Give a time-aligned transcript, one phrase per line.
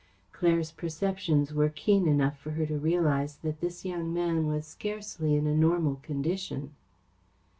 [0.31, 5.35] Claire's perceptions were keen enough for her to realise that this young man was scarcely
[5.35, 6.73] in a normal condition.